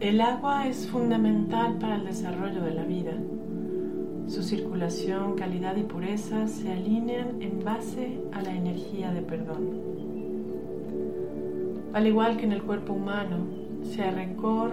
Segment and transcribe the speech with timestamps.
[0.00, 3.14] El agua es fundamental para el desarrollo de la vida.
[4.28, 9.70] Su circulación, calidad y pureza se alinean en base a la energía de perdón.
[11.92, 13.38] Al igual que en el cuerpo humano,
[13.82, 14.72] sea rencor,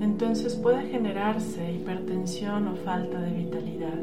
[0.00, 3.98] entonces puede generarse hipertensión o falta de vitalidad.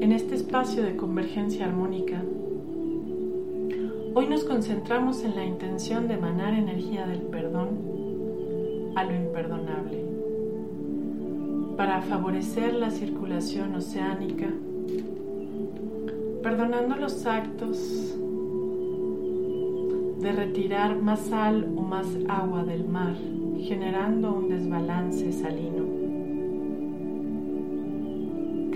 [0.00, 2.22] En este espacio de convergencia armónica,
[4.18, 7.68] Hoy nos concentramos en la intención de emanar energía del perdón
[8.96, 10.04] a lo imperdonable
[11.76, 14.48] para favorecer la circulación oceánica,
[16.42, 18.16] perdonando los actos
[20.18, 23.14] de retirar más sal o más agua del mar,
[23.60, 25.87] generando un desbalance salino.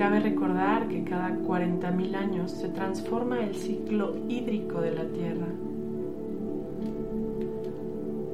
[0.03, 5.47] Cabe recordar que cada 40.000 años se transforma el ciclo hídrico de la Tierra.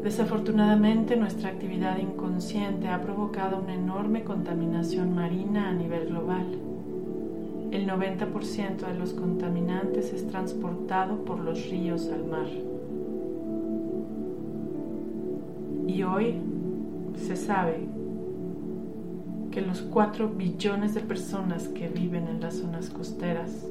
[0.03, 6.47] Desafortunadamente nuestra actividad inconsciente ha provocado una enorme contaminación marina a nivel global.
[7.71, 12.49] El 90% de los contaminantes es transportado por los ríos al mar.
[15.87, 16.37] Y hoy
[17.15, 17.98] se sabe
[19.51, 23.67] que los 4 billones de personas que viven en las zonas costeras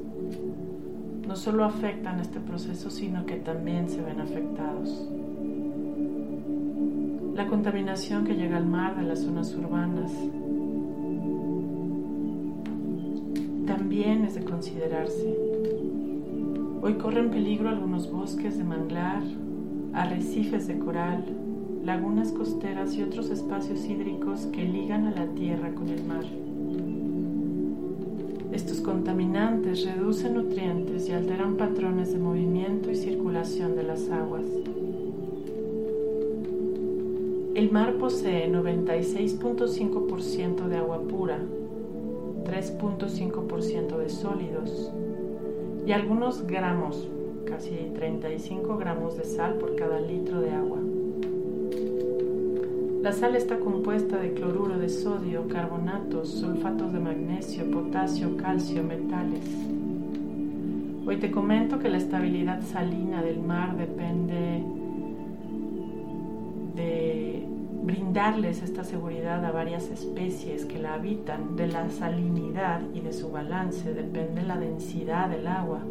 [1.26, 5.08] no solo afectan este proceso, sino que también se ven afectados.
[7.34, 10.10] La contaminación que llega al mar de las zonas urbanas
[13.66, 15.36] también es de considerarse.
[16.80, 19.22] Hoy corren peligro algunos bosques de manglar,
[19.92, 21.24] arrecifes de coral,
[21.88, 26.26] lagunas costeras y otros espacios hídricos que ligan a la tierra con el mar.
[28.52, 34.44] Estos contaminantes reducen nutrientes y alteran patrones de movimiento y circulación de las aguas.
[37.54, 41.38] El mar posee 96.5% de agua pura,
[42.44, 44.92] 3.5% de sólidos
[45.86, 47.08] y algunos gramos,
[47.46, 50.80] casi 35 gramos de sal por cada litro de agua.
[53.02, 59.48] La sal está compuesta de cloruro de sodio, carbonatos, sulfatos de magnesio, potasio, calcio, metales.
[61.06, 64.64] Hoy te comento que la estabilidad salina del mar depende
[66.74, 67.46] de
[67.84, 71.54] brindarles esta seguridad a varias especies que la habitan.
[71.54, 75.82] De la salinidad y de su balance depende la densidad del agua.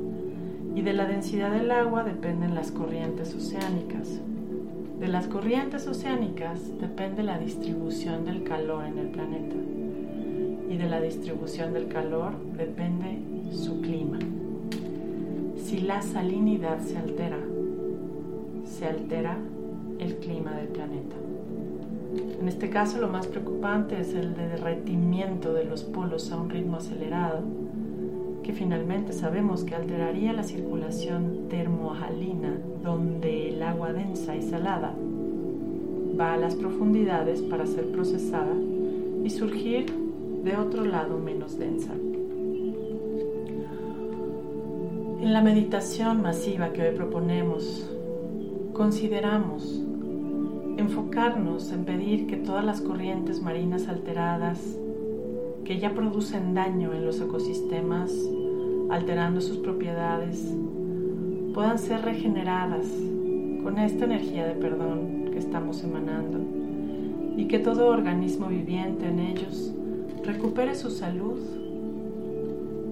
[0.76, 4.20] Y de la densidad del agua dependen las corrientes oceánicas.
[5.00, 9.56] De las corrientes oceánicas depende la distribución del calor en el planeta
[10.70, 13.20] y de la distribución del calor depende
[13.52, 14.18] su clima.
[15.56, 17.38] Si la salinidad se altera,
[18.66, 19.38] se altera
[20.00, 21.16] el clima del planeta.
[22.42, 26.50] En este caso lo más preocupante es el de derretimiento de los polos a un
[26.50, 27.44] ritmo acelerado,
[28.54, 34.94] finalmente sabemos que alteraría la circulación termohalina donde el agua densa y salada
[36.20, 38.54] va a las profundidades para ser procesada
[39.24, 39.86] y surgir
[40.44, 41.94] de otro lado menos densa.
[45.22, 47.90] En la meditación masiva que hoy proponemos,
[48.74, 49.84] consideramos
[50.78, 54.78] enfocarnos en pedir que todas las corrientes marinas alteradas
[55.68, 58.10] que ya producen daño en los ecosistemas,
[58.90, 60.56] alterando sus propiedades,
[61.54, 62.88] puedan ser regeneradas
[63.64, 66.40] con esta energía de perdón que estamos emanando
[67.36, 69.74] y que todo organismo viviente en ellos
[70.24, 71.38] recupere su salud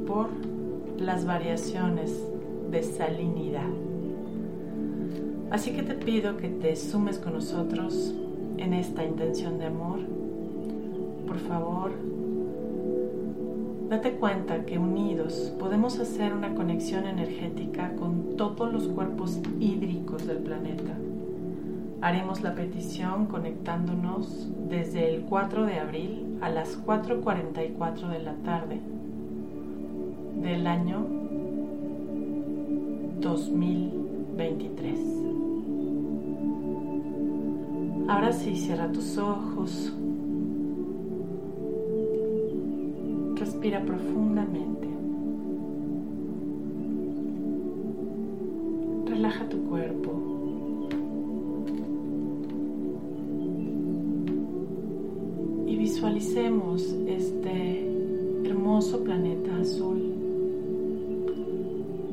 [0.06, 0.28] por
[1.00, 2.22] las variaciones
[2.72, 3.70] de salinidad.
[5.50, 8.14] Así que te pido que te sumes con nosotros
[8.58, 10.00] en esta intención de amor.
[11.26, 11.92] Por favor,
[13.90, 20.40] Date cuenta que unidos podemos hacer una conexión energética con todos los cuerpos hídricos del
[20.40, 20.94] planeta.
[22.02, 28.80] Haremos la petición conectándonos desde el 4 de abril a las 4.44 de la tarde
[30.42, 31.06] del año
[33.20, 35.00] 2023.
[38.08, 39.94] Ahora sí, cierra tus ojos.
[43.56, 44.86] Respira profundamente.
[49.08, 50.12] Relaja tu cuerpo.
[55.68, 57.88] Y visualicemos este
[58.44, 60.14] hermoso planeta azul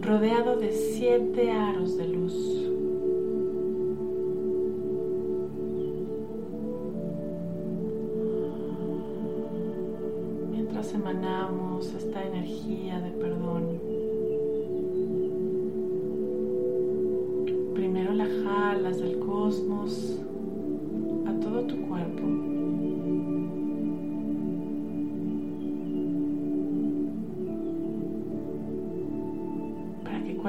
[0.01, 2.72] rodeado de siete aros de luz.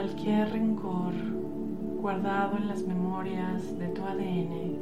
[0.03, 1.13] Cualquier rencor
[2.01, 4.75] guardado en las memorias de tu ADN,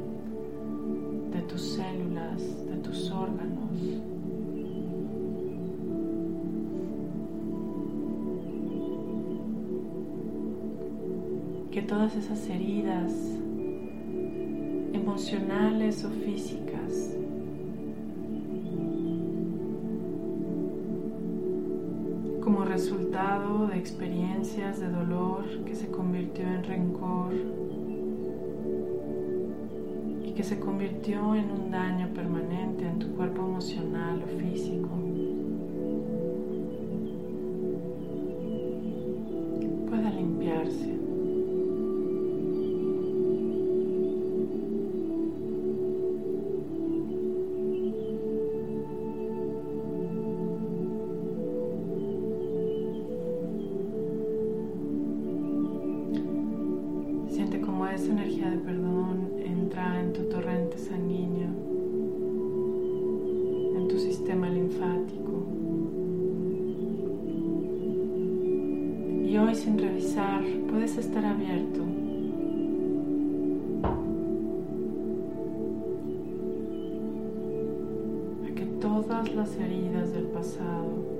[1.30, 3.70] de tus células, de tus órganos.
[11.70, 13.12] Que todas esas heridas
[14.92, 17.16] emocionales o físicas
[22.72, 27.34] resultado de experiencias de dolor que se convirtió en rencor
[30.24, 34.88] y que se convirtió en un daño permanente en tu cuerpo emocional o físico.
[39.90, 41.01] pueda limpiarse.
[70.70, 71.80] Puedes estar abierto.
[78.46, 81.11] A que todas las heridas del pasado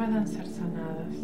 [0.00, 1.14] puedan ser sanadas.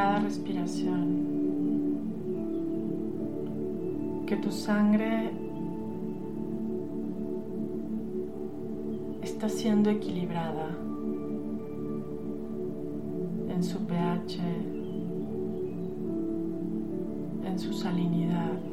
[0.00, 1.04] Cada respiración
[4.26, 5.30] que tu sangre
[9.20, 10.70] está siendo equilibrada
[13.54, 14.40] en su pH,
[17.44, 18.69] en su salinidad.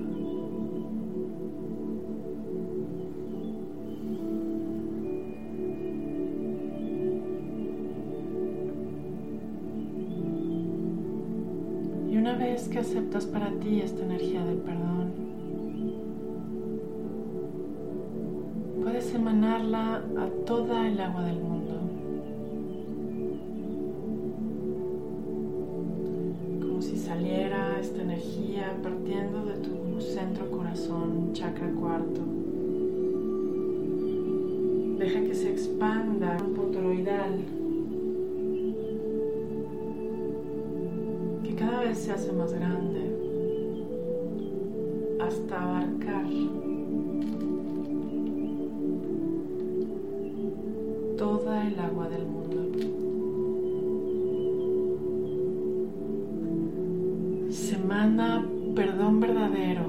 [12.67, 15.11] Que aceptas para ti esta energía del perdón,
[18.83, 21.73] puedes emanarla a toda el agua del mundo.
[26.61, 32.21] Como si saliera esta energía partiendo de tu centro corazón, chakra cuarto.
[34.99, 37.56] Deja que se expanda por toroidal
[41.95, 43.15] se hace más grande
[45.21, 46.25] hasta abarcar
[51.17, 52.57] toda el agua del mundo.
[57.51, 59.85] Semana perdón verdadero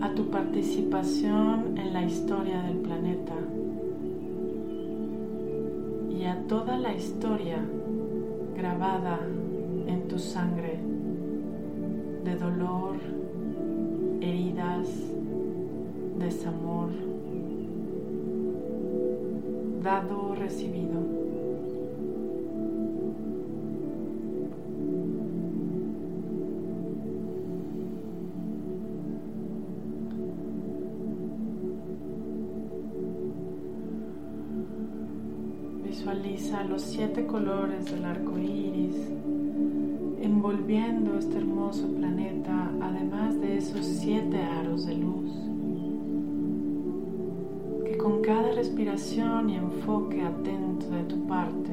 [0.00, 3.34] a tu participación en la historia del planeta
[6.10, 7.58] y a toda la historia
[8.56, 9.18] grabada
[9.86, 10.78] en tu sangre
[12.24, 12.96] de dolor,
[14.20, 14.88] heridas,
[16.18, 16.90] desamor,
[19.82, 21.21] dado recibido.
[36.60, 38.96] Los siete colores del arco iris
[40.22, 45.32] envolviendo este hermoso planeta, además de esos siete aros de luz,
[47.84, 51.72] que con cada respiración y enfoque atento de tu parte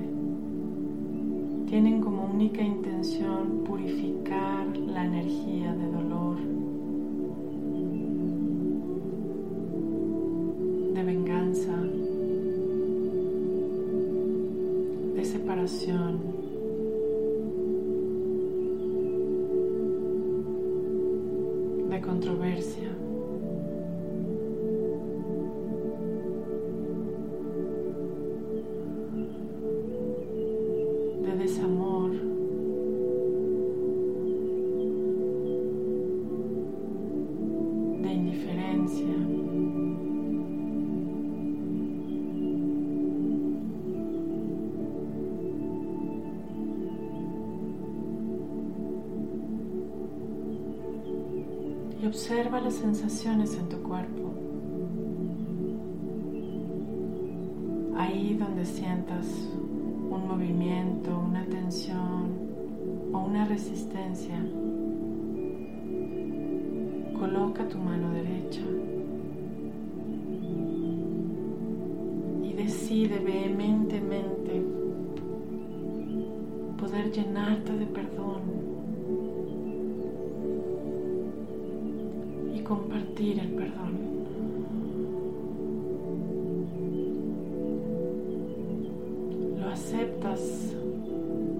[1.67, 6.37] tienen como única intención purificar la energía de dolor,
[10.93, 11.88] de venganza,
[21.89, 23.08] de controversia.
[52.69, 54.31] Las sensaciones en tu cuerpo.
[57.97, 59.25] Ahí donde sientas
[60.11, 62.29] un movimiento, una tensión
[63.11, 64.35] o una resistencia,
[67.19, 68.61] coloca tu mano derecha
[72.43, 74.61] y decide vehementemente
[76.79, 78.68] poder llenarte de perdón
[82.69, 83.93] compartir el perdón.
[89.59, 90.75] Lo aceptas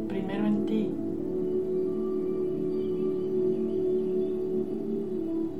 [0.08, 0.89] primero en ti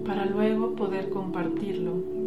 [0.06, 2.19] para luego poder compartirlo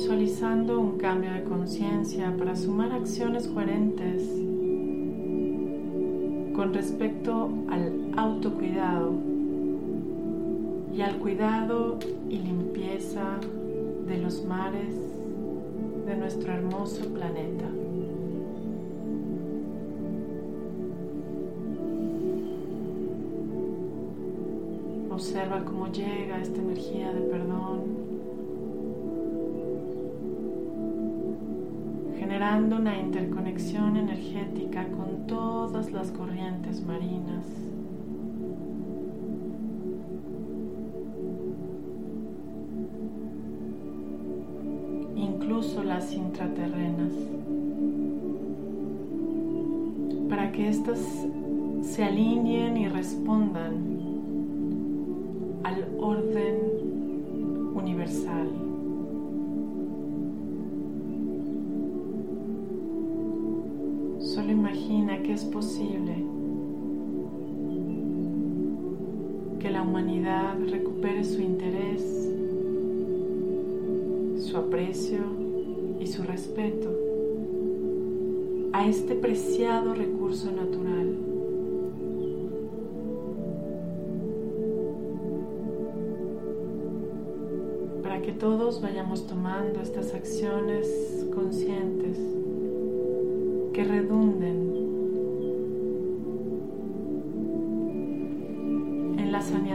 [0.00, 4.22] visualizando un cambio de conciencia para sumar acciones coherentes
[6.56, 9.12] con respecto al autocuidado
[10.96, 11.98] y al cuidado
[12.30, 13.40] y limpieza
[14.06, 14.94] de los mares
[16.06, 17.66] de nuestro hermoso planeta.
[25.10, 27.99] Observa cómo llega esta energía de perdón
[32.40, 37.44] una interconexión energética con todas las corrientes marinas.
[45.14, 47.12] incluso las intraterrenas,
[50.30, 50.98] para que éstas
[51.82, 53.74] se alineen y respondan
[55.64, 56.56] al orden
[57.74, 58.69] universal.
[65.30, 66.16] Que es posible
[69.60, 72.02] que la humanidad recupere su interés,
[74.44, 75.20] su aprecio
[76.00, 76.90] y su respeto
[78.72, 81.14] a este preciado recurso natural.
[88.02, 92.18] Para que todos vayamos tomando estas acciones conscientes
[93.72, 94.19] que redunden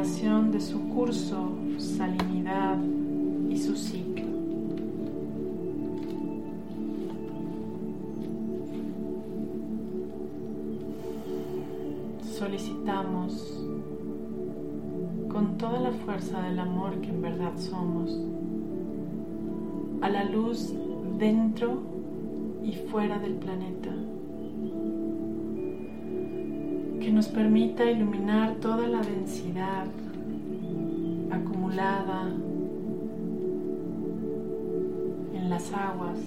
[0.06, 2.78] de su curso, salinidad
[3.50, 4.28] y su ciclo.
[12.38, 13.64] Solicitamos
[15.28, 18.16] con toda la fuerza del amor que en verdad somos
[20.02, 20.72] a la luz
[21.18, 21.82] dentro
[22.64, 23.90] y fuera del planeta,
[27.16, 29.86] nos permita iluminar toda la densidad
[31.32, 32.30] acumulada
[35.34, 36.20] en las aguas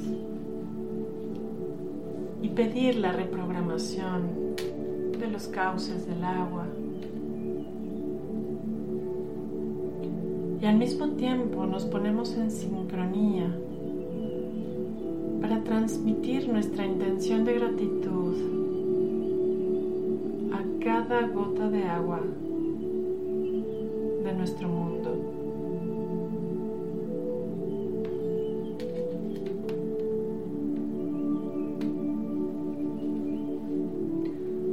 [2.41, 4.57] y pedir la reprogramación
[5.21, 6.65] de los cauces del agua.
[10.63, 13.55] Y al mismo tiempo nos ponemos en sincronía
[15.43, 18.58] para transmitir nuestra intención de gratitud
[20.89, 22.19] cada gota de agua
[24.25, 25.11] de nuestro mundo.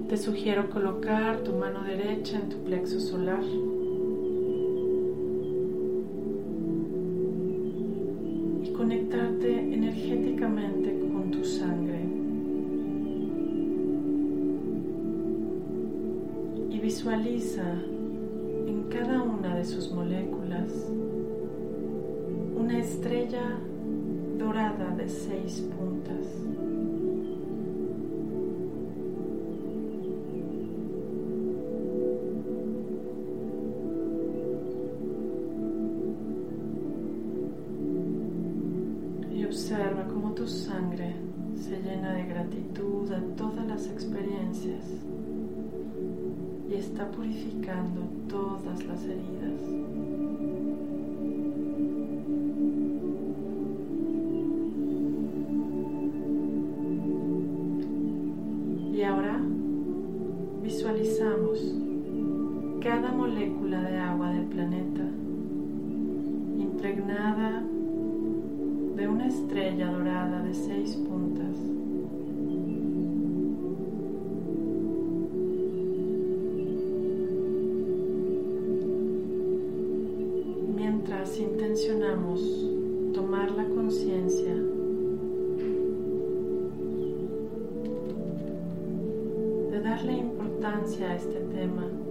[0.08, 3.44] Te sugiero colocar tu mano derecha en tu plexo solar.
[25.10, 26.46] Seis puntas.
[39.56, 41.16] observa cómo tu sangre
[41.56, 44.84] se llena de gratitud a todas las experiencias
[46.70, 50.15] y está purificando todas las heridas.
[64.56, 65.04] Planeta
[66.58, 67.62] impregnada
[68.96, 71.58] de una estrella dorada de seis puntas.
[80.74, 82.40] Mientras intencionamos
[83.14, 84.56] tomar la conciencia
[89.72, 92.05] de darle importancia a este tema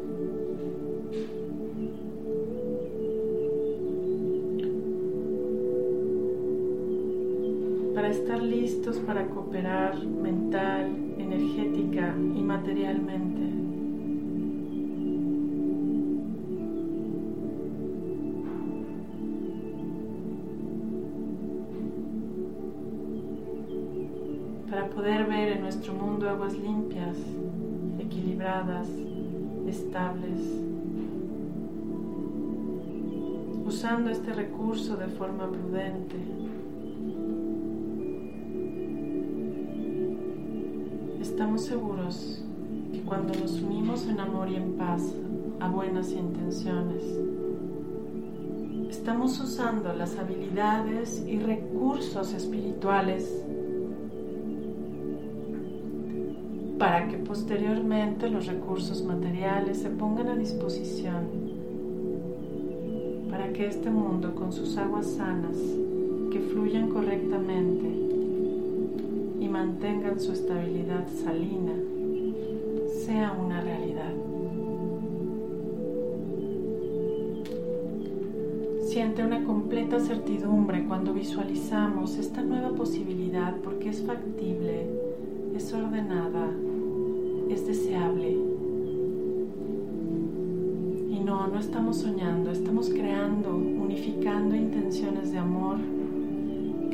[8.15, 10.87] estar listos para cooperar mental,
[11.19, 13.41] energética y materialmente.
[24.71, 27.17] Para poder ver en nuestro mundo aguas limpias,
[27.99, 28.89] equilibradas,
[29.67, 30.41] estables,
[33.67, 36.44] usando este recurso de forma prudente.
[41.45, 42.43] Estamos seguros
[42.91, 45.03] que cuando nos unimos en amor y en paz
[45.61, 47.05] a buenas intenciones,
[48.89, 53.31] estamos usando las habilidades y recursos espirituales
[56.79, 61.29] para que posteriormente los recursos materiales se pongan a disposición
[63.31, 65.59] para que este mundo con sus aguas sanas
[66.33, 68.04] que fluyan correctamente
[69.45, 71.75] y mantengan su estabilidad salina
[73.05, 74.15] sea una realidad.
[78.87, 84.87] Siente una completa certidumbre cuando visualizamos esta nueva posibilidad porque es factible,
[85.55, 86.51] es ordenada,
[87.51, 88.31] es deseable.
[91.11, 95.77] Y no, no estamos soñando, estamos creando, unificando intenciones de amor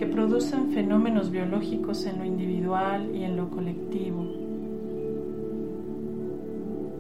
[0.00, 4.24] que producen fenómenos biológicos en lo individual y en lo colectivo,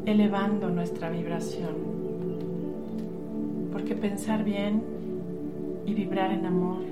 [0.04, 1.76] elevando nuestra vibración.
[3.72, 4.82] Porque pensar bien
[5.86, 6.82] y vibrar en amor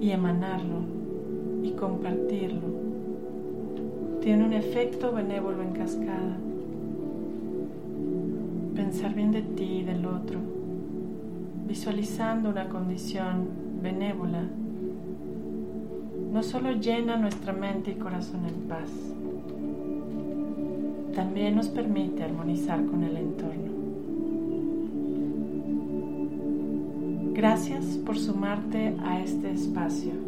[0.00, 0.80] y emanarlo
[1.62, 2.68] y compartirlo
[4.22, 6.38] tiene un efecto benévolo en cascada.
[8.74, 10.57] Pensar bien de ti y del otro
[11.68, 13.48] visualizando una condición
[13.82, 14.42] benévola,
[16.32, 18.90] no solo llena nuestra mente y corazón en paz,
[21.14, 23.68] también nos permite armonizar con el entorno.
[27.34, 30.27] Gracias por sumarte a este espacio.